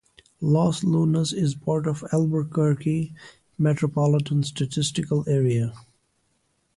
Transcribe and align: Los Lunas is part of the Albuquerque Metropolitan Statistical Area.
Los 0.41 0.83
Lunas 0.83 1.31
is 1.31 1.53
part 1.53 1.85
of 1.85 1.99
the 1.99 2.09
Albuquerque 2.11 3.13
Metropolitan 3.59 4.41
Statistical 4.43 5.23
Area. 5.27 5.73